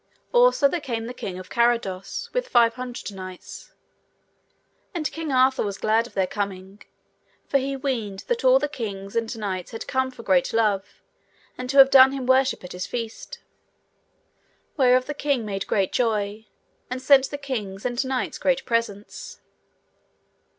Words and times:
Also 0.33 0.67
there 0.67 0.81
came 0.81 1.05
the 1.05 1.13
king 1.13 1.37
of 1.37 1.51
Carados 1.51 2.27
with 2.33 2.47
five 2.47 2.73
hundred 2.73 3.13
knights. 3.13 3.71
And 4.95 5.11
King 5.11 5.31
Arthur 5.31 5.61
was 5.61 5.77
glad 5.77 6.07
of 6.07 6.15
their 6.15 6.25
coming, 6.25 6.81
for 7.45 7.59
he 7.59 7.75
weened 7.75 8.21
that 8.25 8.43
all 8.43 8.57
the 8.57 8.67
kings 8.67 9.15
and 9.15 9.37
knights 9.37 9.69
had 9.69 9.85
come 9.85 10.09
for 10.09 10.23
great 10.23 10.53
love, 10.53 11.03
and 11.55 11.69
to 11.69 11.77
have 11.77 11.91
done 11.91 12.13
him 12.13 12.25
worship 12.25 12.63
at 12.63 12.71
his 12.71 12.87
feast; 12.87 13.41
wherefore 14.75 15.05
the 15.05 15.13
king 15.13 15.45
made 15.45 15.67
great 15.67 15.91
joy, 15.91 16.47
and 16.89 16.99
sent 16.99 17.29
the 17.29 17.37
kings 17.37 17.85
and 17.85 18.03
knights 18.03 18.39
great 18.39 18.65
presents. 18.65 19.39